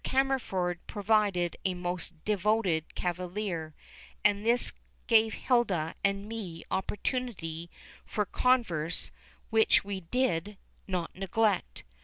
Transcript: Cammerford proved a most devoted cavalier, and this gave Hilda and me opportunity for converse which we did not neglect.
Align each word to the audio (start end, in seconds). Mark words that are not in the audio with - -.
Cammerford 0.03 0.79
proved 0.87 1.57
a 1.63 1.73
most 1.75 2.25
devoted 2.25 2.95
cavalier, 2.95 3.75
and 4.25 4.43
this 4.43 4.73
gave 5.05 5.35
Hilda 5.35 5.93
and 6.03 6.27
me 6.27 6.63
opportunity 6.71 7.69
for 8.03 8.25
converse 8.25 9.11
which 9.51 9.83
we 9.83 9.99
did 10.01 10.57
not 10.87 11.13
neglect. 11.15 11.83